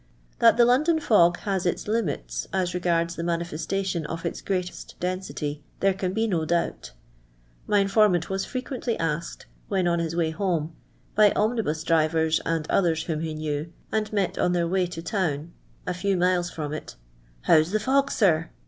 That 0.39 0.57
the 0.57 0.65
London 0.65 0.99
fog 0.99 1.37
na>« 1.45 1.59
its 1.63 1.83
limiU 1.85 2.47
as 2.51 2.73
regards 2.73 3.15
the 3.15 3.21
inanifestatiim 3.21 4.03
of 4.05 4.25
its 4.25 4.41
greatest 4.41 4.95
density, 4.99 5.61
there 5.79 5.93
cm 5.93 6.15
be 6.15 6.25
no 6.25 6.43
doubt. 6.43 6.93
My 7.67 7.77
informant 7.81 8.27
was 8.27 8.43
frt 8.47 8.63
quently 8.63 8.95
asked, 8.99 9.45
when 9.67 9.87
on 9.87 9.99
his 9.99 10.15
way 10.15 10.31
home, 10.31 10.75
by 11.13 11.31
omnibus 11.33 11.83
drivers 11.83 12.41
and 12.47 12.67
others 12.67 13.03
whom 13.03 13.19
he 13.19 13.35
knew, 13.35 13.71
and 13.91 14.11
mot 14.11 14.39
on 14.39 14.53
their 14.53 14.67
way 14.67 14.87
t(» 14.87 15.03
town 15.03 15.51
a 15.85 15.93
few 15.93 16.17
miles 16.17 16.49
from 16.49 16.73
it:" 16.73 16.95
How 17.43 17.61
's 17.61 17.69
the 17.69 17.79
fog, 17.79 18.09
sir 18.09 18.49